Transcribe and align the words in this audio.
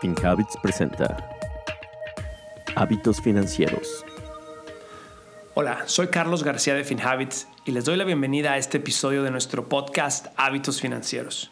FinHabits 0.00 0.58
presenta 0.62 1.16
Hábitos 2.74 3.22
Financieros. 3.22 4.04
Hola, 5.54 5.84
soy 5.86 6.08
Carlos 6.08 6.44
García 6.44 6.74
de 6.74 6.84
FinHabits 6.84 7.48
y 7.64 7.70
les 7.70 7.86
doy 7.86 7.96
la 7.96 8.04
bienvenida 8.04 8.52
a 8.52 8.58
este 8.58 8.76
episodio 8.76 9.22
de 9.22 9.30
nuestro 9.30 9.70
podcast 9.70 10.26
Hábitos 10.36 10.82
Financieros. 10.82 11.50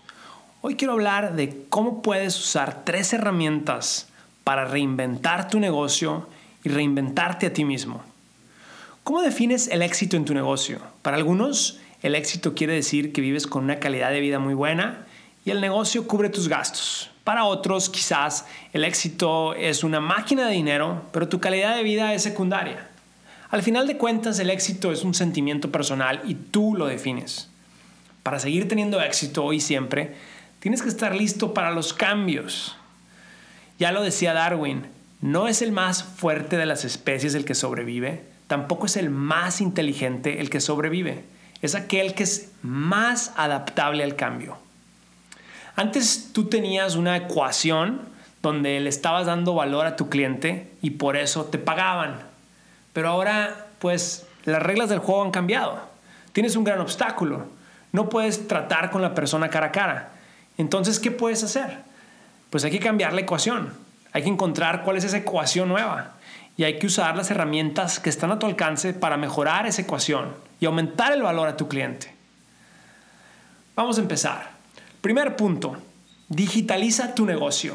Hoy 0.60 0.76
quiero 0.76 0.92
hablar 0.92 1.36
de 1.36 1.64
cómo 1.70 2.02
puedes 2.02 2.38
usar 2.38 2.84
tres 2.84 3.14
herramientas 3.14 4.08
para 4.44 4.66
reinventar 4.66 5.48
tu 5.48 5.58
negocio 5.58 6.28
y 6.64 6.68
reinventarte 6.68 7.46
a 7.46 7.52
ti 7.54 7.64
mismo. 7.64 8.02
¿Cómo 9.04 9.22
defines 9.22 9.68
el 9.68 9.80
éxito 9.80 10.18
en 10.18 10.26
tu 10.26 10.34
negocio? 10.34 10.80
Para 11.00 11.16
algunos, 11.16 11.80
el 12.02 12.14
éxito 12.14 12.54
quiere 12.54 12.74
decir 12.74 13.14
que 13.14 13.22
vives 13.22 13.46
con 13.46 13.64
una 13.64 13.78
calidad 13.78 14.10
de 14.10 14.20
vida 14.20 14.38
muy 14.38 14.52
buena 14.52 15.06
y 15.46 15.50
el 15.50 15.62
negocio 15.62 16.06
cubre 16.06 16.28
tus 16.28 16.48
gastos. 16.48 17.10
Para 17.24 17.44
otros, 17.44 17.88
quizás 17.88 18.44
el 18.74 18.84
éxito 18.84 19.54
es 19.54 19.82
una 19.82 19.98
máquina 19.98 20.46
de 20.46 20.52
dinero, 20.52 21.02
pero 21.10 21.26
tu 21.26 21.40
calidad 21.40 21.74
de 21.74 21.82
vida 21.82 22.12
es 22.12 22.22
secundaria. 22.22 22.86
Al 23.50 23.62
final 23.62 23.86
de 23.86 23.96
cuentas, 23.96 24.38
el 24.38 24.50
éxito 24.50 24.92
es 24.92 25.04
un 25.04 25.14
sentimiento 25.14 25.72
personal 25.72 26.20
y 26.26 26.34
tú 26.34 26.74
lo 26.76 26.86
defines. 26.86 27.48
Para 28.22 28.38
seguir 28.38 28.68
teniendo 28.68 29.00
éxito 29.00 29.42
hoy 29.42 29.56
y 29.56 29.60
siempre, 29.60 30.14
tienes 30.60 30.82
que 30.82 30.88
estar 30.88 31.14
listo 31.14 31.54
para 31.54 31.70
los 31.70 31.94
cambios. 31.94 32.76
Ya 33.78 33.90
lo 33.90 34.02
decía 34.02 34.34
Darwin, 34.34 34.86
no 35.22 35.48
es 35.48 35.62
el 35.62 35.72
más 35.72 36.04
fuerte 36.04 36.58
de 36.58 36.66
las 36.66 36.84
especies 36.84 37.34
el 37.34 37.46
que 37.46 37.54
sobrevive, 37.54 38.22
tampoco 38.48 38.84
es 38.84 38.98
el 38.98 39.08
más 39.08 39.62
inteligente 39.62 40.40
el 40.40 40.50
que 40.50 40.60
sobrevive, 40.60 41.24
es 41.62 41.74
aquel 41.74 42.12
que 42.14 42.24
es 42.24 42.50
más 42.60 43.32
adaptable 43.36 44.04
al 44.04 44.16
cambio. 44.16 44.58
Antes 45.76 46.32
tú 46.32 46.46
tenías 46.46 46.94
una 46.94 47.16
ecuación 47.16 48.02
donde 48.42 48.78
le 48.80 48.88
estabas 48.88 49.26
dando 49.26 49.54
valor 49.54 49.86
a 49.86 49.96
tu 49.96 50.08
cliente 50.08 50.70
y 50.82 50.90
por 50.90 51.16
eso 51.16 51.46
te 51.46 51.58
pagaban. 51.58 52.20
Pero 52.92 53.08
ahora, 53.08 53.66
pues, 53.80 54.26
las 54.44 54.62
reglas 54.62 54.88
del 54.88 55.00
juego 55.00 55.24
han 55.24 55.30
cambiado. 55.30 55.80
Tienes 56.32 56.54
un 56.54 56.64
gran 56.64 56.80
obstáculo. 56.80 57.46
No 57.92 58.08
puedes 58.08 58.46
tratar 58.46 58.90
con 58.90 59.02
la 59.02 59.14
persona 59.14 59.50
cara 59.50 59.66
a 59.66 59.72
cara. 59.72 60.10
Entonces, 60.58 61.00
¿qué 61.00 61.10
puedes 61.10 61.42
hacer? 61.42 61.78
Pues 62.50 62.64
hay 62.64 62.70
que 62.70 62.78
cambiar 62.78 63.12
la 63.12 63.22
ecuación. 63.22 63.72
Hay 64.12 64.22
que 64.22 64.28
encontrar 64.28 64.84
cuál 64.84 64.96
es 64.96 65.04
esa 65.04 65.16
ecuación 65.16 65.68
nueva. 65.68 66.12
Y 66.56 66.62
hay 66.62 66.78
que 66.78 66.86
usar 66.86 67.16
las 67.16 67.32
herramientas 67.32 67.98
que 67.98 68.10
están 68.10 68.30
a 68.30 68.38
tu 68.38 68.46
alcance 68.46 68.94
para 68.94 69.16
mejorar 69.16 69.66
esa 69.66 69.82
ecuación 69.82 70.32
y 70.60 70.66
aumentar 70.66 71.12
el 71.12 71.22
valor 71.22 71.48
a 71.48 71.56
tu 71.56 71.66
cliente. 71.66 72.14
Vamos 73.74 73.98
a 73.98 74.02
empezar. 74.02 74.53
Primer 75.04 75.36
punto, 75.36 75.76
digitaliza 76.30 77.14
tu 77.14 77.26
negocio. 77.26 77.74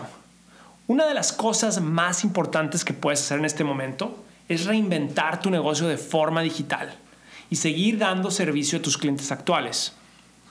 Una 0.88 1.06
de 1.06 1.14
las 1.14 1.32
cosas 1.32 1.80
más 1.80 2.24
importantes 2.24 2.84
que 2.84 2.96
puedes 2.96 3.22
hacer 3.22 3.38
en 3.38 3.46
este 3.46 3.64
momento 3.64 4.26
es 4.48 4.66
reinventar 4.66 5.40
tu 5.40 5.52
negocio 5.52 5.88
de 5.88 6.00
forma 6.00 6.42
digital 6.42 6.92
y 7.52 7.58
seguir 7.58 8.00
dando 8.00 8.32
servicio 8.32 8.80
a 8.80 8.82
tus 8.82 8.98
clientes 8.98 9.32
actuales. 9.32 9.94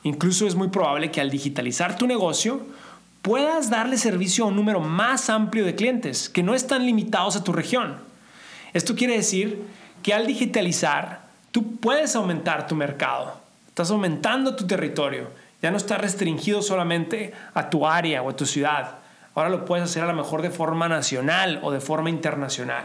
Incluso 0.05 0.47
es 0.47 0.55
muy 0.55 0.69
probable 0.69 1.11
que 1.11 1.21
al 1.21 1.31
digitalizar 1.31 1.99
tu 1.99 2.07
negocio 2.07 2.65
puedas 3.23 3.71
darle 3.71 3.99
servicio 3.99 4.45
a 4.45 4.47
un 4.47 4.55
número 4.55 4.79
más 4.79 5.31
amplio 5.31 5.65
de 5.65 5.75
clientes 5.75 6.29
que 6.29 6.45
no 6.45 6.55
están 6.55 6.87
limitados 6.87 7.35
a 7.35 7.43
tu 7.43 7.53
región. 7.53 7.97
Esto 8.73 8.95
quiere 8.95 9.17
decir 9.17 9.65
que 10.05 10.15
al 10.15 10.29
digitalizar 10.29 11.23
tú 11.51 11.75
puedes 11.79 12.15
aumentar 12.15 12.69
tu 12.69 12.77
mercado, 12.77 13.41
estás 13.67 13.91
aumentando 13.91 14.55
tu 14.55 14.65
territorio 14.65 15.48
ya 15.63 15.71
no 15.71 15.77
está 15.77 15.99
restringido 15.99 16.63
solamente 16.63 17.33
a 17.55 17.71
tu 17.71 17.87
área 17.87 18.23
o 18.23 18.31
a 18.31 18.37
tu 18.37 18.47
ciudad. 18.47 18.99
Ahora 19.35 19.51
lo 19.51 19.65
puedes 19.65 19.85
hacer 19.85 20.03
a 20.03 20.07
lo 20.07 20.15
mejor 20.15 20.43
de 20.43 20.51
forma 20.51 20.89
nacional 20.89 21.61
o 21.63 21.71
de 21.71 21.81
forma 21.81 22.11
internacional. 22.11 22.85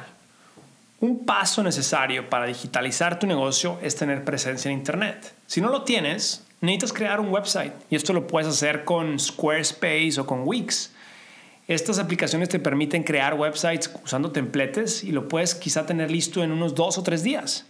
Un 0.99 1.25
paso 1.25 1.63
necesario 1.63 2.29
para 2.29 2.45
digitalizar 2.45 3.19
tu 3.19 3.27
negocio 3.27 3.77
es 3.81 3.95
tener 3.95 4.23
presencia 4.23 4.71
en 4.71 4.77
Internet. 4.77 5.33
Si 5.47 5.59
no 5.59 5.69
lo 5.69 5.83
tienes, 5.83 6.45
necesitas 6.61 6.93
crear 6.93 7.19
un 7.19 7.29
website 7.29 7.73
y 7.89 7.95
esto 7.95 8.13
lo 8.13 8.25
puedes 8.25 8.47
hacer 8.47 8.85
con 8.85 9.19
Squarespace 9.19 10.19
o 10.19 10.25
con 10.25 10.43
Wix. 10.45 10.93
Estas 11.67 11.99
aplicaciones 11.99 12.49
te 12.49 12.59
permiten 12.59 13.03
crear 13.03 13.33
websites 13.33 13.93
usando 14.03 14.31
templates 14.31 15.03
y 15.03 15.11
lo 15.11 15.27
puedes 15.27 15.55
quizá 15.55 15.85
tener 15.85 16.09
listo 16.09 16.43
en 16.43 16.51
unos 16.51 16.75
dos 16.75 16.97
o 16.97 17.03
tres 17.03 17.23
días. 17.23 17.65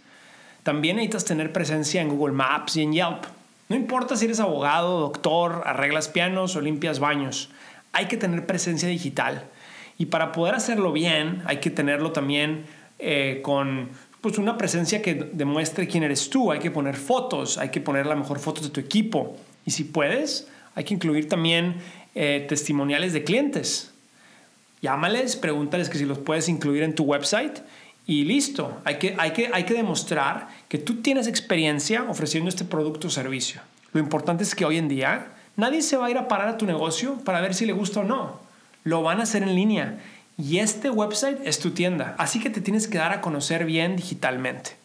También 0.62 0.96
necesitas 0.96 1.24
tener 1.24 1.52
presencia 1.52 2.02
en 2.02 2.08
Google 2.08 2.34
Maps 2.34 2.76
y 2.76 2.82
en 2.82 2.92
Yelp. 2.92 3.24
No 3.68 3.76
importa 3.76 4.16
si 4.16 4.26
eres 4.26 4.40
abogado, 4.40 5.00
doctor, 5.00 5.62
arreglas 5.64 6.08
pianos 6.08 6.54
o 6.56 6.60
limpias 6.60 6.98
baños, 6.98 7.50
hay 7.92 8.06
que 8.06 8.16
tener 8.16 8.46
presencia 8.46 8.88
digital. 8.88 9.44
Y 9.96 10.06
para 10.06 10.32
poder 10.32 10.54
hacerlo 10.54 10.92
bien, 10.92 11.42
hay 11.46 11.58
que 11.58 11.70
tenerlo 11.70 12.12
también 12.12 12.66
eh, 12.98 13.40
con 13.42 13.90
pues, 14.20 14.38
una 14.38 14.58
presencia 14.58 15.00
que 15.00 15.14
demuestre 15.14 15.86
quién 15.86 16.02
eres 16.02 16.28
tú. 16.28 16.50
Hay 16.50 16.58
que 16.58 16.70
poner 16.70 16.96
fotos, 16.96 17.58
hay 17.58 17.70
que 17.70 17.80
poner 17.80 18.06
la 18.06 18.16
mejor 18.16 18.38
foto 18.38 18.60
de 18.60 18.70
tu 18.70 18.80
equipo. 18.80 19.36
Y 19.64 19.70
si 19.70 19.84
puedes, 19.84 20.48
hay 20.74 20.84
que 20.84 20.94
incluir 20.94 21.28
también 21.28 21.76
eh, 22.14 22.44
testimoniales 22.48 23.12
de 23.12 23.24
clientes. 23.24 23.92
Llámales, 24.82 25.36
pregúntales 25.36 25.88
que 25.88 25.96
si 25.96 26.04
los 26.04 26.18
puedes 26.18 26.48
incluir 26.48 26.82
en 26.82 26.94
tu 26.94 27.04
website 27.04 27.60
y 28.06 28.24
listo. 28.24 28.80
Hay 28.84 28.98
que, 28.98 29.14
hay, 29.18 29.32
que, 29.32 29.50
hay 29.52 29.64
que 29.64 29.74
demostrar 29.74 30.48
que 30.68 30.78
tú 30.78 31.02
tienes 31.02 31.26
experiencia 31.26 32.04
ofreciendo 32.08 32.48
este 32.48 32.64
producto 32.64 33.08
o 33.08 33.10
servicio. 33.10 33.60
Lo 33.92 34.00
importante 34.00 34.42
es 34.42 34.54
que 34.54 34.64
hoy 34.64 34.78
en 34.78 34.88
día 34.88 35.32
nadie 35.56 35.82
se 35.82 35.96
va 35.96 36.06
a 36.06 36.10
ir 36.10 36.18
a 36.18 36.28
parar 36.28 36.48
a 36.48 36.58
tu 36.58 36.66
negocio 36.66 37.18
para 37.24 37.40
ver 37.40 37.54
si 37.54 37.66
le 37.66 37.72
gusta 37.72 38.00
o 38.00 38.04
no. 38.04 38.40
Lo 38.82 39.02
van 39.02 39.20
a 39.20 39.22
hacer 39.22 39.42
en 39.42 39.54
línea. 39.54 39.98
Y 40.36 40.58
este 40.58 40.90
website 40.90 41.38
es 41.44 41.60
tu 41.60 41.70
tienda. 41.70 42.14
Así 42.18 42.40
que 42.40 42.50
te 42.50 42.60
tienes 42.60 42.88
que 42.88 42.98
dar 42.98 43.12
a 43.12 43.20
conocer 43.20 43.64
bien 43.64 43.96
digitalmente. 43.96 44.76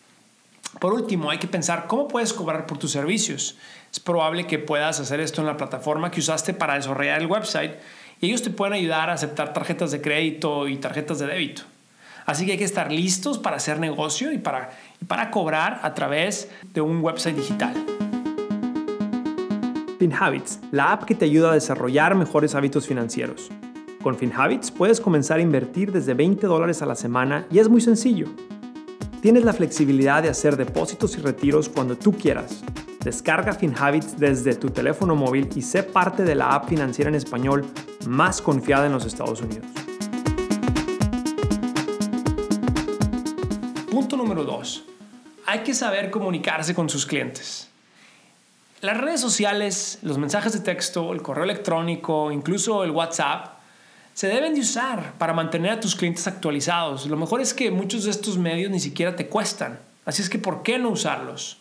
Por 0.79 0.93
último, 0.93 1.31
hay 1.31 1.39
que 1.39 1.47
pensar 1.47 1.87
cómo 1.87 2.07
puedes 2.07 2.33
cobrar 2.33 2.67
por 2.67 2.77
tus 2.77 2.91
servicios. 2.91 3.57
Es 3.91 3.99
probable 3.99 4.45
que 4.45 4.59
puedas 4.59 4.99
hacer 4.99 5.19
esto 5.19 5.41
en 5.41 5.47
la 5.47 5.57
plataforma 5.57 6.11
que 6.11 6.19
usaste 6.19 6.53
para 6.53 6.75
desarrollar 6.75 7.19
el 7.19 7.25
website 7.25 7.73
y 8.21 8.27
ellos 8.27 8.43
te 8.43 8.51
pueden 8.51 8.73
ayudar 8.73 9.09
a 9.09 9.13
aceptar 9.13 9.53
tarjetas 9.53 9.89
de 9.91 10.01
crédito 10.01 10.67
y 10.67 10.77
tarjetas 10.77 11.17
de 11.17 11.25
débito. 11.25 11.63
Así 12.25 12.45
que 12.45 12.53
hay 12.53 12.57
que 12.57 12.63
estar 12.63 12.91
listos 12.91 13.37
para 13.37 13.57
hacer 13.57 13.79
negocio 13.79 14.31
y 14.31 14.37
para, 14.37 14.71
para 15.07 15.31
cobrar 15.31 15.79
a 15.83 15.93
través 15.93 16.49
de 16.73 16.81
un 16.81 17.01
website 17.01 17.35
digital. 17.35 17.73
FinHabits, 19.99 20.59
la 20.71 20.93
app 20.93 21.03
que 21.03 21.13
te 21.13 21.25
ayuda 21.25 21.51
a 21.51 21.53
desarrollar 21.55 22.15
mejores 22.15 22.55
hábitos 22.55 22.87
financieros. 22.87 23.49
Con 24.01 24.15
FinHabits 24.15 24.71
puedes 24.71 25.01
comenzar 25.01 25.39
a 25.39 25.41
invertir 25.41 25.91
desde 25.91 26.13
20 26.13 26.47
dólares 26.47 26.81
a 26.81 26.85
la 26.85 26.95
semana 26.95 27.45
y 27.51 27.59
es 27.59 27.67
muy 27.67 27.81
sencillo. 27.81 28.27
Tienes 29.21 29.43
la 29.43 29.51
flexibilidad 29.51 30.23
de 30.23 30.29
hacer 30.29 30.55
depósitos 30.55 31.17
y 31.17 31.21
retiros 31.21 31.67
cuando 31.67 31.97
tú 31.97 32.13
quieras. 32.13 32.63
Descarga 33.03 33.53
FinHabits 33.53 34.17
desde 34.17 34.55
tu 34.55 34.69
teléfono 34.69 35.15
móvil 35.15 35.49
y 35.53 35.61
sé 35.61 35.83
parte 35.83 36.23
de 36.23 36.35
la 36.35 36.55
app 36.55 36.69
financiera 36.69 37.09
en 37.09 37.15
español 37.15 37.65
más 38.07 38.41
confiada 38.41 38.85
en 38.85 38.93
los 38.93 39.05
Estados 39.05 39.41
Unidos. 39.41 39.67
Punto 43.91 44.15
número 44.15 44.43
dos. 44.43 44.83
Hay 45.47 45.61
que 45.61 45.73
saber 45.73 46.11
comunicarse 46.11 46.75
con 46.75 46.89
sus 46.89 47.07
clientes. 47.07 47.69
Las 48.81 48.97
redes 48.97 49.19
sociales, 49.19 49.97
los 50.03 50.19
mensajes 50.19 50.53
de 50.53 50.59
texto, 50.59 51.11
el 51.11 51.23
correo 51.23 51.43
electrónico, 51.43 52.31
incluso 52.31 52.83
el 52.83 52.91
WhatsApp, 52.91 53.57
se 54.13 54.27
deben 54.27 54.53
de 54.53 54.61
usar 54.61 55.13
para 55.17 55.33
mantener 55.33 55.71
a 55.71 55.79
tus 55.79 55.95
clientes 55.95 56.27
actualizados. 56.27 57.07
Lo 57.07 57.17
mejor 57.17 57.41
es 57.41 57.55
que 57.55 57.71
muchos 57.71 58.03
de 58.03 58.11
estos 58.11 58.37
medios 58.37 58.69
ni 58.69 58.79
siquiera 58.79 59.15
te 59.15 59.27
cuestan. 59.27 59.79
Así 60.05 60.21
es 60.21 60.29
que, 60.29 60.37
¿por 60.37 60.61
qué 60.61 60.77
no 60.77 60.89
usarlos? 60.89 61.57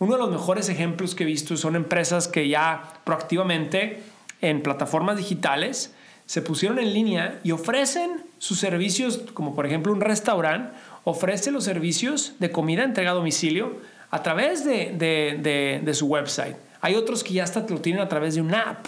Uno 0.00 0.14
de 0.14 0.18
los 0.18 0.30
mejores 0.30 0.68
ejemplos 0.68 1.14
que 1.14 1.22
he 1.22 1.26
visto 1.26 1.56
son 1.56 1.76
empresas 1.76 2.26
que 2.26 2.48
ya 2.48 2.94
proactivamente 3.04 4.02
en 4.40 4.64
plataformas 4.64 5.16
digitales 5.16 5.94
se 6.26 6.42
pusieron 6.42 6.78
en 6.78 6.92
línea 6.92 7.40
y 7.44 7.52
ofrecen 7.52 8.24
sus 8.38 8.58
servicios, 8.58 9.18
como 9.34 9.54
por 9.54 9.66
ejemplo 9.66 9.92
un 9.92 10.00
restaurante, 10.00 10.72
ofrece 11.04 11.50
los 11.50 11.64
servicios 11.64 12.34
de 12.38 12.50
comida 12.50 12.84
entrega 12.84 13.10
a 13.10 13.14
domicilio 13.14 13.78
a 14.10 14.22
través 14.22 14.64
de, 14.64 15.90
su 15.94 16.06
website. 16.06 16.56
Hay 16.80 16.94
otros 16.94 17.24
que 17.24 17.34
ya 17.34 17.44
hasta 17.44 17.64
lo 17.68 17.80
tienen 17.80 18.02
a 18.02 18.08
través 18.08 18.34
de 18.34 18.40
una 18.40 18.70
app. 18.70 18.86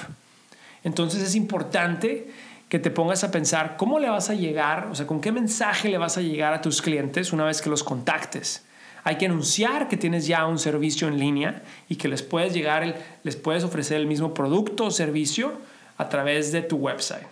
Entonces 0.85 1.23
es 1.23 1.35
importante 1.35 2.31
que 2.69 2.79
te 2.79 2.91
pongas 2.91 3.25
a 3.25 3.31
pensar 3.31 3.77
cómo 3.77 3.99
le 3.99 4.09
vas 4.09 4.31
a 4.31 4.35
llegar, 4.35 4.89
o 4.91 4.95
sea, 4.95 5.07
con 5.07 5.21
qué 5.21 5.33
mensaje 5.33 5.89
le 5.89 5.99
vas 5.99 6.19
a 6.19 6.21
llegar 6.21 6.53
a 6.53 6.61
tus 6.61 6.83
clientes 6.83 7.33
una 7.33 7.45
vez 7.45 7.63
que 7.63 7.71
los 7.71 7.83
contactes. 7.83 8.65
Hay 9.05 9.17
que 9.17 9.27
anunciar 9.27 9.89
que 9.89 9.97
tienes 9.97 10.27
ya 10.27 10.47
un 10.47 10.59
servicio 10.59 11.09
en 11.09 11.19
línea 11.19 11.63
y 11.89 11.97
que 11.97 12.09
les 12.09 12.23
puedes 12.23 12.53
llegar, 12.53 12.97
les 13.23 13.37
puedes 13.37 13.63
ofrecer 13.63 13.99
el 13.99 14.07
mismo 14.07 14.35
producto 14.35 14.87
o 14.87 14.91
servicio 14.91 15.53
a 15.99 16.09
través 16.09 16.53
de 16.53 16.63
tu 16.63 16.77
website. 16.77 17.27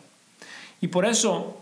Y 0.80 0.88
por 0.88 1.06
eso 1.06 1.58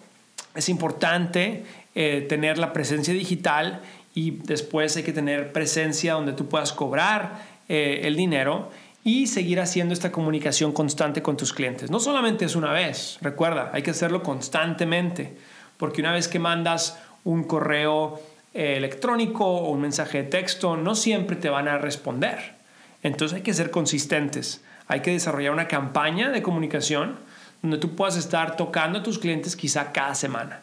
es 0.55 0.69
importante 0.69 1.64
eh, 1.94 2.26
tener 2.28 2.58
la 2.58 2.72
presencia 2.72 3.12
digital 3.12 3.81
y 4.14 4.32
después 4.44 4.96
hay 4.96 5.02
que 5.02 5.12
tener 5.12 5.52
presencia 5.52 6.14
donde 6.14 6.32
tú 6.32 6.48
puedas 6.48 6.72
cobrar 6.72 7.42
eh, 7.69 8.02
el 8.04 8.16
dinero 8.16 8.70
y 9.02 9.26
seguir 9.26 9.60
haciendo 9.60 9.94
esta 9.94 10.12
comunicación 10.12 10.72
constante 10.72 11.22
con 11.22 11.37
tus 11.37 11.52
clientes. 11.52 11.90
No 11.90 12.00
solamente 12.00 12.44
es 12.44 12.54
una 12.54 12.72
vez, 12.72 13.19
recuerda, 13.22 13.70
hay 13.72 13.82
que 13.82 13.90
hacerlo 13.90 14.22
constantemente, 14.22 15.37
porque 15.78 16.00
una 16.00 16.12
vez 16.12 16.28
que 16.28 16.38
mandas 16.38 16.98
un 17.25 17.44
correo 17.44 18.20
eh, 18.52 18.75
electrónico 18.76 19.46
o 19.46 19.70
un 19.70 19.81
mensaje 19.81 20.22
de 20.22 20.28
texto, 20.28 20.76
no 20.76 20.94
siempre 20.94 21.37
te 21.37 21.48
van 21.48 21.69
a 21.69 21.78
responder. 21.78 22.54
Entonces 23.02 23.37
hay 23.37 23.42
que 23.42 23.54
ser 23.54 23.70
consistentes, 23.70 24.62
hay 24.87 25.00
que 25.00 25.12
desarrollar 25.12 25.52
una 25.52 25.69
campaña 25.69 26.31
de 26.31 26.42
comunicación 26.42 27.19
donde 27.62 27.78
tú 27.78 27.94
puedas 27.94 28.16
estar 28.16 28.56
tocando 28.56 28.98
a 28.98 29.02
tus 29.02 29.19
clientes 29.19 29.56
quizá 29.56 29.92
cada 29.92 30.14
semana. 30.14 30.62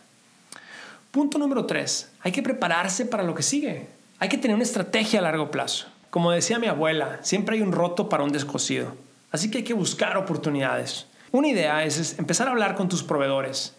Punto 1.17 1.39
número 1.39 1.65
tres, 1.65 2.11
hay 2.21 2.31
que 2.31 2.43
prepararse 2.43 3.03
para 3.03 3.23
lo 3.23 3.33
que 3.33 3.41
sigue. 3.41 3.87
Hay 4.19 4.29
que 4.29 4.37
tener 4.37 4.53
una 4.53 4.63
estrategia 4.63 5.17
a 5.17 5.23
largo 5.23 5.49
plazo. 5.49 5.87
Como 6.11 6.29
decía 6.29 6.59
mi 6.59 6.67
abuela, 6.67 7.17
siempre 7.23 7.55
hay 7.55 7.63
un 7.63 7.71
roto 7.71 8.07
para 8.07 8.23
un 8.23 8.31
descosido. 8.31 8.93
Así 9.31 9.49
que 9.49 9.57
hay 9.57 9.63
que 9.63 9.73
buscar 9.73 10.15
oportunidades. 10.15 11.07
Una 11.31 11.47
idea 11.47 11.83
es, 11.83 12.19
empezar 12.19 12.47
a 12.47 12.51
hablar 12.51 12.75
con 12.75 12.87
tus 12.87 13.01
proveedores 13.01 13.73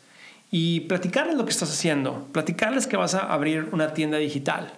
y 0.51 0.81
platicarles 0.81 1.37
lo 1.37 1.45
que 1.45 1.53
estás 1.53 1.71
haciendo, 1.71 2.27
platicarles 2.33 2.89
que 2.89 2.97
vas 2.97 3.15
a 3.15 3.33
abrir 3.33 3.69
una 3.71 3.95
tienda 3.95 4.19
digital. 4.19 4.73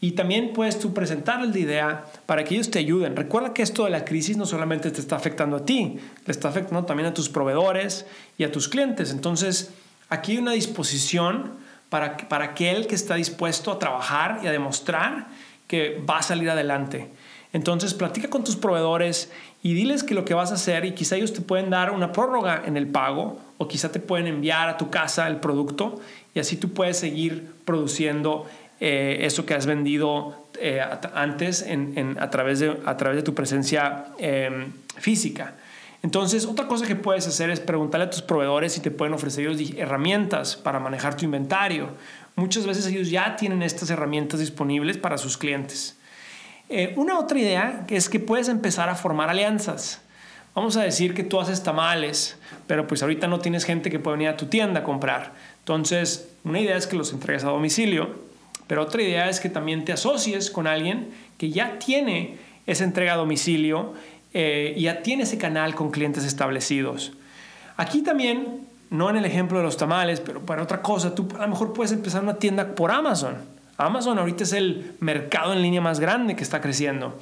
Y 0.00 0.12
también 0.12 0.54
puedes 0.54 0.78
tú 0.78 0.94
presentarles 0.94 1.50
la 1.50 1.58
idea 1.58 2.04
para 2.24 2.44
que 2.44 2.54
ellos 2.54 2.70
te 2.70 2.78
ayuden. 2.78 3.16
Recuerda 3.16 3.52
que 3.52 3.60
esto 3.60 3.84
de 3.84 3.90
la 3.90 4.06
crisis 4.06 4.38
no 4.38 4.46
solamente 4.46 4.90
te 4.90 5.00
está 5.02 5.16
afectando 5.16 5.58
a 5.58 5.66
ti, 5.66 5.98
le 6.24 6.32
está 6.32 6.48
afectando 6.48 6.86
también 6.86 7.10
a 7.10 7.12
tus 7.12 7.28
proveedores 7.28 8.06
y 8.38 8.44
a 8.44 8.50
tus 8.50 8.66
clientes. 8.66 9.10
Entonces, 9.10 9.72
aquí 10.08 10.32
hay 10.32 10.38
una 10.38 10.52
disposición 10.52 11.65
para, 11.88 12.16
para 12.16 12.46
aquel 12.46 12.86
que 12.86 12.94
está 12.94 13.14
dispuesto 13.14 13.72
a 13.72 13.78
trabajar 13.78 14.40
y 14.42 14.46
a 14.46 14.52
demostrar 14.52 15.28
que 15.66 16.02
va 16.08 16.18
a 16.18 16.22
salir 16.22 16.50
adelante. 16.50 17.08
Entonces, 17.52 17.94
platica 17.94 18.28
con 18.28 18.44
tus 18.44 18.56
proveedores 18.56 19.32
y 19.62 19.74
diles 19.74 20.04
que 20.04 20.14
lo 20.14 20.24
que 20.24 20.34
vas 20.34 20.50
a 20.50 20.54
hacer 20.54 20.84
y 20.84 20.92
quizá 20.92 21.16
ellos 21.16 21.32
te 21.32 21.40
pueden 21.40 21.70
dar 21.70 21.90
una 21.90 22.12
prórroga 22.12 22.62
en 22.66 22.76
el 22.76 22.86
pago 22.86 23.40
o 23.58 23.66
quizá 23.66 23.90
te 23.90 23.98
pueden 23.98 24.26
enviar 24.26 24.68
a 24.68 24.76
tu 24.76 24.90
casa 24.90 25.26
el 25.26 25.36
producto 25.36 26.00
y 26.34 26.40
así 26.40 26.56
tú 26.56 26.72
puedes 26.72 26.98
seguir 26.98 27.52
produciendo 27.64 28.46
eh, 28.78 29.18
eso 29.22 29.46
que 29.46 29.54
has 29.54 29.64
vendido 29.64 30.46
eh, 30.60 30.82
antes 31.14 31.66
a, 32.18 32.30
través 32.30 32.60
de, 32.60 32.76
a 32.84 32.96
través 32.96 33.16
de 33.16 33.22
tu 33.22 33.34
presencia 33.34 34.06
em, 34.18 34.72
física. 34.98 35.54
Entonces, 36.02 36.46
otra 36.46 36.68
cosa 36.68 36.86
que 36.86 36.96
puedes 36.96 37.26
hacer 37.26 37.50
es 37.50 37.60
preguntarle 37.60 38.06
a 38.06 38.10
tus 38.10 38.22
proveedores 38.22 38.72
si 38.72 38.80
te 38.80 38.90
pueden 38.90 39.14
ofrecer 39.14 39.48
herramientas 39.76 40.56
para 40.56 40.78
manejar 40.78 41.16
tu 41.16 41.24
inventario. 41.24 41.90
Muchas 42.36 42.66
veces 42.66 42.86
ellos 42.86 43.10
ya 43.10 43.36
tienen 43.36 43.62
estas 43.62 43.90
herramientas 43.90 44.40
disponibles 44.40 44.98
para 44.98 45.18
sus 45.18 45.36
clientes. 45.36 45.96
Eh, 46.68 46.92
una 46.96 47.18
otra 47.18 47.38
idea 47.38 47.86
es 47.88 48.08
que 48.08 48.20
puedes 48.20 48.48
empezar 48.48 48.88
a 48.88 48.94
formar 48.94 49.30
alianzas. 49.30 50.00
Vamos 50.54 50.76
a 50.76 50.82
decir 50.82 51.14
que 51.14 51.22
tú 51.22 51.38
haces 51.38 51.62
tamales, 51.62 52.38
pero 52.66 52.86
pues 52.86 53.02
ahorita 53.02 53.26
no 53.26 53.40
tienes 53.40 53.64
gente 53.64 53.90
que 53.90 53.98
pueda 53.98 54.16
venir 54.16 54.30
a 54.30 54.36
tu 54.36 54.46
tienda 54.46 54.80
a 54.80 54.84
comprar. 54.84 55.34
Entonces, 55.58 56.30
una 56.44 56.60
idea 56.60 56.76
es 56.76 56.86
que 56.86 56.96
los 56.96 57.12
entregues 57.12 57.44
a 57.44 57.48
domicilio, 57.48 58.16
pero 58.66 58.82
otra 58.82 59.02
idea 59.02 59.28
es 59.28 59.38
que 59.38 59.48
también 59.48 59.84
te 59.84 59.92
asocies 59.92 60.50
con 60.50 60.66
alguien 60.66 61.10
que 61.38 61.50
ya 61.50 61.78
tiene 61.78 62.38
esa 62.66 62.84
entrega 62.84 63.12
a 63.12 63.16
domicilio 63.16 63.92
eh, 64.38 64.74
y 64.76 64.82
ya 64.82 65.00
tiene 65.00 65.22
ese 65.22 65.38
canal 65.38 65.74
con 65.74 65.90
clientes 65.90 66.22
establecidos. 66.22 67.12
Aquí 67.78 68.02
también, 68.02 68.66
no 68.90 69.08
en 69.08 69.16
el 69.16 69.24
ejemplo 69.24 69.56
de 69.56 69.64
los 69.64 69.78
tamales, 69.78 70.20
pero 70.20 70.44
para 70.44 70.62
otra 70.62 70.82
cosa, 70.82 71.14
tú 71.14 71.26
a 71.38 71.40
lo 71.40 71.48
mejor 71.48 71.72
puedes 71.72 71.92
empezar 71.92 72.22
una 72.22 72.34
tienda 72.34 72.74
por 72.74 72.90
Amazon. 72.90 73.36
Amazon 73.78 74.18
ahorita 74.18 74.44
es 74.44 74.52
el 74.52 74.92
mercado 75.00 75.54
en 75.54 75.62
línea 75.62 75.80
más 75.80 76.00
grande 76.00 76.36
que 76.36 76.42
está 76.42 76.60
creciendo. 76.60 77.18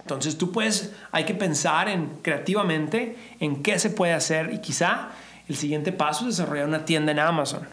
Entonces 0.00 0.36
tú 0.36 0.52
puedes, 0.52 0.92
hay 1.10 1.24
que 1.24 1.32
pensar 1.32 1.88
en 1.88 2.10
creativamente 2.20 3.16
en 3.40 3.62
qué 3.62 3.78
se 3.78 3.88
puede 3.88 4.12
hacer 4.12 4.52
y 4.52 4.58
quizá 4.58 5.08
el 5.48 5.56
siguiente 5.56 5.90
paso 5.90 6.28
es 6.28 6.36
desarrollar 6.36 6.68
una 6.68 6.84
tienda 6.84 7.12
en 7.12 7.18
Amazon. 7.18 7.66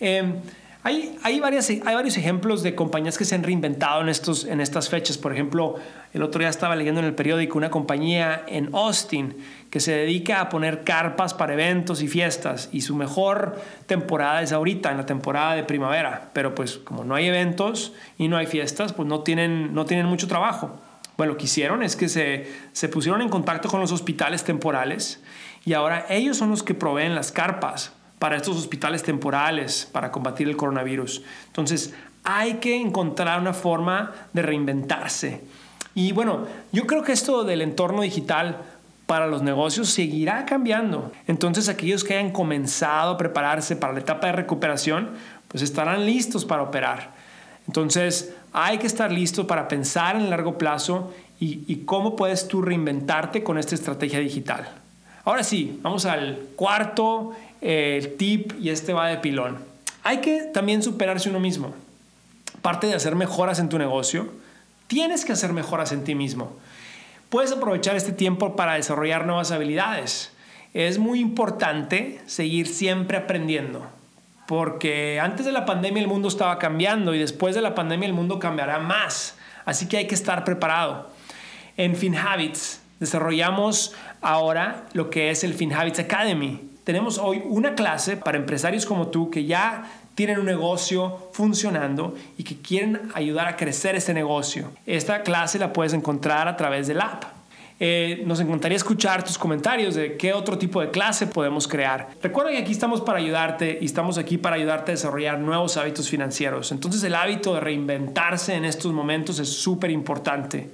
Em, 0.00 0.34
hay, 0.84 1.40
varios 1.40 2.16
ejemplos 2.16 2.64
de 2.64 2.74
compañías 2.74 3.16
que 3.16 3.24
se 3.24 3.36
han 3.36 3.44
reinventado 3.44 4.00
en, 4.00 4.08
estas 4.08 4.88
fechas. 4.88 5.16
Por 5.16 5.32
ejemplo, 5.32 5.76
el 6.12 6.24
otro 6.24 6.40
día 6.40 6.48
estaba 6.48 6.74
leyendo 6.74 7.00
en 7.00 7.06
el 7.06 7.14
periódico 7.14 7.56
una 7.56 7.70
compañía 7.70 8.42
en 8.48 8.70
Austin 8.74 9.36
que 9.70 9.78
se 9.78 9.92
dedica 9.92 10.40
a 10.40 10.48
poner 10.48 10.82
carpas 10.82 11.34
para 11.34 11.52
eventos 11.52 12.02
y 12.02 12.08
fiestas 12.08 12.68
y 12.72 12.80
su 12.80 12.96
mejor 12.96 13.60
temporada 13.86 14.42
es 14.42 14.50
ahorita, 14.50 14.90
en 14.90 14.96
la 14.96 15.06
temporada 15.06 15.54
de 15.54 15.62
primavera. 15.62 16.30
Pero 16.32 16.52
pues 16.56 16.78
como 16.78 17.04
no 17.04 17.14
hay 17.14 17.26
eventos 17.26 17.92
y 18.18 18.26
no 18.26 18.36
hay 18.36 18.46
fiestas, 18.46 18.92
pues 18.92 19.08
no 19.08 19.20
tienen, 19.20 19.72
no 19.74 19.86
tienen 19.86 20.06
mucho 20.06 20.26
trabajo. 20.26 20.80
Bueno, 21.16 21.34
lo 21.34 21.38
que 21.38 21.44
hicieron 21.44 21.84
es 21.84 21.94
que 21.94 22.08
se, 22.08 22.50
se 22.72 22.88
pusieron 22.88 23.22
en 23.22 23.28
contacto 23.28 23.68
con 23.68 23.80
los 23.80 23.92
hospitales 23.92 24.42
temporales 24.42 25.22
y 25.64 25.74
ahora 25.74 26.06
ellos 26.08 26.38
son 26.38 26.50
los 26.50 26.64
que 26.64 26.74
proveen 26.74 27.14
las 27.14 27.30
carpas 27.30 27.92
para 28.22 28.36
estos 28.36 28.56
hospitales 28.56 29.02
temporales 29.02 29.88
para 29.90 30.12
combatir 30.12 30.46
el 30.46 30.56
coronavirus. 30.56 31.24
Entonces, 31.48 31.92
hay 32.22 32.58
que 32.58 32.80
encontrar 32.80 33.40
una 33.40 33.52
forma 33.52 34.12
de 34.32 34.42
reinventarse. 34.42 35.40
Y 35.96 36.12
bueno, 36.12 36.46
yo 36.70 36.86
creo 36.86 37.02
que 37.02 37.10
esto 37.10 37.42
del 37.42 37.62
entorno 37.62 38.02
digital 38.02 38.58
para 39.08 39.26
los 39.26 39.42
negocios 39.42 39.88
seguirá 39.88 40.46
cambiando. 40.46 41.10
Entonces, 41.26 41.68
aquellos 41.68 42.04
que 42.04 42.16
hayan 42.16 42.30
comenzado 42.30 43.10
a 43.10 43.18
prepararse 43.18 43.74
para 43.74 43.92
la 43.92 43.98
etapa 43.98 44.28
de 44.28 44.34
recuperación, 44.34 45.10
pues 45.48 45.64
estarán 45.64 46.06
listos 46.06 46.44
para 46.44 46.62
operar. 46.62 47.10
Entonces, 47.66 48.36
hay 48.52 48.78
que 48.78 48.86
estar 48.86 49.10
listo 49.10 49.48
para 49.48 49.66
pensar 49.66 50.14
en 50.14 50.30
largo 50.30 50.58
plazo 50.58 51.12
y, 51.40 51.64
y 51.66 51.78
cómo 51.86 52.14
puedes 52.14 52.46
tú 52.46 52.62
reinventarte 52.62 53.42
con 53.42 53.58
esta 53.58 53.74
estrategia 53.74 54.20
digital. 54.20 54.81
Ahora 55.24 55.44
sí, 55.44 55.78
vamos 55.82 56.04
al 56.04 56.48
cuarto 56.56 57.32
el 57.60 58.16
tip 58.16 58.52
y 58.60 58.70
este 58.70 58.92
va 58.92 59.08
de 59.08 59.18
pilón. 59.18 59.58
Hay 60.02 60.18
que 60.18 60.42
también 60.52 60.82
superarse 60.82 61.30
uno 61.30 61.38
mismo. 61.38 61.74
Parte 62.60 62.88
de 62.88 62.94
hacer 62.94 63.14
mejoras 63.14 63.60
en 63.60 63.68
tu 63.68 63.78
negocio, 63.78 64.32
tienes 64.88 65.24
que 65.24 65.32
hacer 65.32 65.52
mejoras 65.52 65.92
en 65.92 66.04
ti 66.04 66.14
mismo. 66.14 66.56
Puedes 67.30 67.52
aprovechar 67.52 67.96
este 67.96 68.12
tiempo 68.12 68.56
para 68.56 68.74
desarrollar 68.74 69.24
nuevas 69.24 69.52
habilidades. 69.52 70.32
Es 70.74 70.98
muy 70.98 71.20
importante 71.20 72.20
seguir 72.26 72.66
siempre 72.66 73.16
aprendiendo, 73.16 73.86
porque 74.46 75.20
antes 75.20 75.46
de 75.46 75.52
la 75.52 75.64
pandemia 75.64 76.02
el 76.02 76.08
mundo 76.08 76.28
estaba 76.28 76.58
cambiando 76.58 77.14
y 77.14 77.18
después 77.18 77.54
de 77.54 77.62
la 77.62 77.74
pandemia 77.74 78.06
el 78.06 78.12
mundo 78.12 78.38
cambiará 78.38 78.80
más. 78.80 79.36
Así 79.64 79.86
que 79.86 79.98
hay 79.98 80.06
que 80.06 80.14
estar 80.14 80.44
preparado. 80.44 81.10
En 81.76 81.96
FinHabits 81.96 82.81
desarrollamos 83.02 83.94
ahora 84.22 84.86
lo 84.94 85.10
que 85.10 85.30
es 85.30 85.44
el 85.44 85.52
FinHabits 85.52 85.98
Academy 85.98 86.72
tenemos 86.84 87.18
hoy 87.18 87.42
una 87.44 87.74
clase 87.74 88.16
para 88.16 88.38
empresarios 88.38 88.86
como 88.86 89.08
tú 89.08 89.30
que 89.30 89.44
ya 89.44 89.84
tienen 90.14 90.38
un 90.40 90.46
negocio 90.46 91.30
funcionando 91.32 92.14
y 92.36 92.42
que 92.44 92.56
quieren 92.56 93.00
ayudar 93.14 93.48
a 93.48 93.56
crecer 93.56 93.94
ese 93.94 94.12
negocio. 94.12 94.70
Esta 94.84 95.22
clase 95.22 95.58
la 95.58 95.72
puedes 95.72 95.92
encontrar 95.92 96.48
a 96.48 96.56
través 96.56 96.88
del 96.88 97.00
app. 97.00 97.24
Eh, 97.80 98.22
nos 98.26 98.38
encantaría 98.38 98.76
escuchar 98.76 99.24
tus 99.24 99.38
comentarios 99.38 99.94
de 99.94 100.16
qué 100.16 100.32
otro 100.32 100.58
tipo 100.58 100.80
de 100.80 100.90
clase 100.90 101.26
podemos 101.26 101.66
crear. 101.66 102.10
Recuerda 102.22 102.50
que 102.50 102.58
aquí 102.58 102.72
estamos 102.72 103.00
para 103.00 103.18
ayudarte 103.18 103.78
y 103.80 103.86
estamos 103.86 104.18
aquí 104.18 104.36
para 104.36 104.56
ayudarte 104.56 104.92
a 104.92 104.94
desarrollar 104.94 105.38
nuevos 105.38 105.76
hábitos 105.76 106.08
financieros. 106.08 106.70
Entonces 106.72 107.02
el 107.04 107.14
hábito 107.14 107.54
de 107.54 107.60
reinventarse 107.60 108.54
en 108.54 108.64
estos 108.64 108.92
momentos 108.92 109.38
es 109.38 109.48
súper 109.48 109.90
importante. 109.90 110.70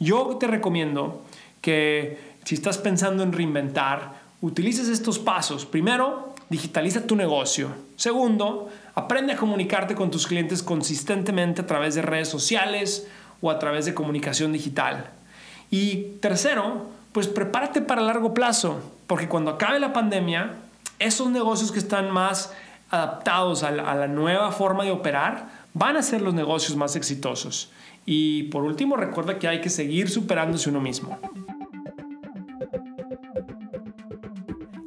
Yo 0.00 0.36
te 0.40 0.48
recomiendo 0.48 1.22
que 1.62 2.18
si 2.44 2.56
estás 2.56 2.76
pensando 2.76 3.22
en 3.22 3.32
reinventar, 3.32 4.20
utilices 4.42 4.88
estos 4.88 5.18
pasos. 5.18 5.64
Primero, 5.64 6.34
digitaliza 6.50 7.06
tu 7.06 7.16
negocio. 7.16 7.70
Segundo, 7.96 8.68
aprende 8.94 9.32
a 9.32 9.36
comunicarte 9.36 9.94
con 9.94 10.10
tus 10.10 10.26
clientes 10.26 10.62
consistentemente 10.62 11.62
a 11.62 11.66
través 11.66 11.94
de 11.94 12.02
redes 12.02 12.28
sociales 12.28 13.06
o 13.40 13.50
a 13.50 13.58
través 13.58 13.86
de 13.86 13.94
comunicación 13.94 14.52
digital. 14.52 15.10
Y 15.70 16.18
tercero, 16.20 16.90
pues 17.12 17.28
prepárate 17.28 17.80
para 17.80 18.02
largo 18.02 18.34
plazo, 18.34 18.82
porque 19.06 19.28
cuando 19.28 19.52
acabe 19.52 19.80
la 19.80 19.92
pandemia, 19.92 20.56
esos 20.98 21.30
negocios 21.30 21.72
que 21.72 21.78
están 21.78 22.10
más 22.10 22.52
adaptados 22.90 23.62
a 23.62 23.70
la, 23.70 23.90
a 23.90 23.94
la 23.94 24.08
nueva 24.08 24.52
forma 24.52 24.84
de 24.84 24.90
operar 24.90 25.48
van 25.72 25.96
a 25.96 26.02
ser 26.02 26.20
los 26.20 26.34
negocios 26.34 26.76
más 26.76 26.96
exitosos. 26.96 27.70
Y 28.04 28.44
por 28.44 28.64
último, 28.64 28.96
recuerda 28.96 29.38
que 29.38 29.48
hay 29.48 29.60
que 29.60 29.70
seguir 29.70 30.10
superándose 30.10 30.68
uno 30.68 30.80
mismo. 30.80 31.18